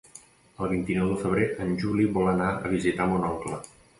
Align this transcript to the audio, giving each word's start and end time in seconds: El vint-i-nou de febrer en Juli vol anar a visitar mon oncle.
El 0.63 0.71
vint-i-nou 0.71 1.11
de 1.11 1.17
febrer 1.25 1.43
en 1.67 1.75
Juli 1.83 2.09
vol 2.17 2.31
anar 2.33 2.49
a 2.69 2.73
visitar 2.75 3.09
mon 3.15 3.29
oncle. 3.31 3.63